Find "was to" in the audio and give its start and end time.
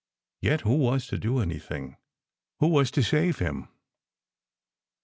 0.77-1.19, 2.69-3.03